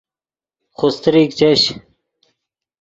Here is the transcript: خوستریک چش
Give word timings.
خوستریک 0.77 1.31
چش 1.39 1.61